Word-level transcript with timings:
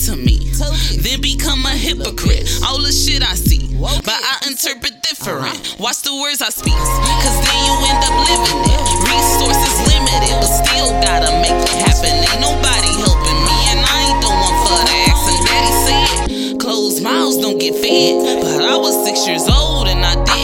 Talk 0.00 0.16
that 0.16 0.16
shit 0.16 0.16
to 0.16 0.16
me. 0.16 1.02
Then 1.02 1.20
become 1.20 1.64
a 1.66 1.76
hypocrite. 1.76 2.48
All 2.64 2.80
the 2.80 2.92
shit 2.92 3.22
I 3.22 3.34
see. 3.34 3.68
But 3.76 4.16
I 4.16 4.48
interpret 4.48 5.02
different. 5.02 5.76
Watch 5.78 6.02
the 6.02 6.14
words 6.16 6.40
I 6.40 6.48
speak. 6.48 6.72
Cause 6.72 7.38
then 7.44 7.60
you 7.68 7.74
end 7.84 8.00
up 8.00 8.16
living 8.24 8.60
it. 8.64 8.80
Resources 9.08 9.76
limited, 9.92 10.36
but 10.40 10.52
still 10.64 10.90
gotta 11.04 11.32
make 11.44 11.52
it 11.52 11.76
happen. 11.84 12.16
Ain't 12.16 12.40
nobody 12.40 12.92
helping 13.04 13.40
me, 13.44 13.56
and 13.72 13.80
I 13.84 13.96
ain't 14.08 14.20
the 14.24 14.32
one 14.32 14.56
for 14.64 14.80
the 14.88 14.96
axe. 15.08 15.28
Daddy 15.44 15.72
said, 15.84 16.60
closed 16.60 17.02
mouths 17.02 17.36
don't 17.36 17.58
get 17.58 17.74
fed. 17.74 18.40
But 18.40 18.64
I 18.64 18.76
was 18.76 18.96
six 19.04 19.26
years 19.26 19.48
old 19.48 19.88
and 19.88 20.04
I 20.04 20.14
didn't 20.24 20.39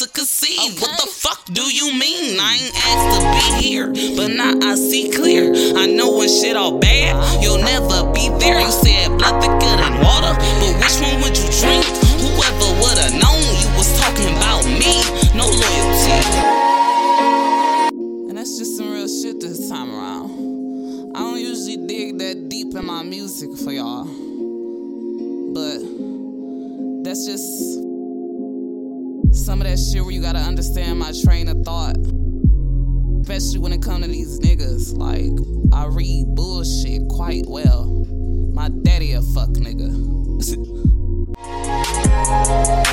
to 0.00 0.08
conceive. 0.08 0.80
What 0.80 0.96
the 0.96 1.06
fuck 1.06 1.44
do 1.52 1.60
you 1.60 1.90
mm-hmm. 1.90 1.98
mean? 1.98 2.40
I 2.40 2.56
ain't 2.56 2.72
asked 2.88 3.20
to 3.20 3.60
be 3.60 3.68
here, 3.68 3.88
but 4.16 4.28
now 4.32 4.56
I 4.62 4.74
see 4.74 5.10
clear. 5.10 5.52
I 5.76 5.84
know 5.84 6.16
when 6.16 6.26
shit 6.26 6.56
all 6.56 6.78
bad, 6.78 7.20
you'll 7.42 7.60
never 7.60 8.10
be 8.14 8.30
there. 8.40 8.58
You 8.60 8.72
said 8.72 9.08
blood 9.18 9.42
thicker 9.42 9.76
than 9.76 10.00
water, 10.00 10.32
but 10.56 10.72
which 10.80 10.96
one 11.04 11.20
would 11.20 11.36
you 11.36 11.44
drink? 11.60 11.84
Whoever 12.16 12.68
would've 12.80 13.12
known 13.20 13.44
you 13.60 13.68
was 13.76 13.92
talking 14.00 14.32
about 14.40 14.64
me. 14.64 15.04
No 15.36 15.44
loyalty. 15.44 16.16
And 18.30 18.38
that's 18.38 18.56
just 18.56 18.78
some 18.78 18.90
real 18.90 19.08
shit 19.08 19.38
this 19.40 19.68
time 19.68 19.90
around. 19.92 21.12
I 21.14 21.18
don't 21.18 21.40
usually 21.40 21.76
dig 21.86 22.16
that 22.20 22.48
deep 22.48 22.74
in 22.74 22.86
my 22.86 23.02
music 23.02 23.50
for 23.58 23.70
y'all. 23.70 24.08
But 25.52 25.84
that's 27.04 27.26
just 27.26 27.89
some 29.50 29.60
of 29.62 29.66
that 29.66 29.80
shit 29.80 30.00
where 30.00 30.12
you 30.12 30.22
gotta 30.22 30.38
understand 30.38 30.96
my 30.96 31.12
train 31.24 31.48
of 31.48 31.60
thought. 31.64 31.96
Especially 33.22 33.58
when 33.58 33.72
it 33.72 33.82
come 33.82 34.00
to 34.00 34.06
these 34.06 34.38
niggas. 34.38 34.96
Like, 34.96 35.32
I 35.74 35.86
read 35.86 36.26
bullshit 36.36 37.02
quite 37.08 37.46
well. 37.48 38.06
My 38.54 38.68
daddy 38.68 39.10
a 39.14 39.22
fuck 39.22 39.48
nigga. 39.48 39.90